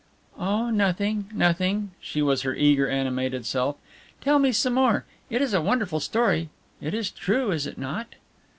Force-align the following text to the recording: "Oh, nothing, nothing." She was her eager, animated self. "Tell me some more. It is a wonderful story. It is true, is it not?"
"Oh, 0.39 0.71
nothing, 0.71 1.29
nothing." 1.31 1.91
She 2.01 2.23
was 2.23 2.41
her 2.41 2.55
eager, 2.55 2.89
animated 2.89 3.45
self. 3.45 3.75
"Tell 4.19 4.39
me 4.39 4.51
some 4.51 4.73
more. 4.73 5.05
It 5.29 5.43
is 5.43 5.53
a 5.53 5.61
wonderful 5.61 5.99
story. 5.99 6.49
It 6.81 6.95
is 6.95 7.11
true, 7.11 7.51
is 7.51 7.67
it 7.67 7.77
not?" 7.77 8.15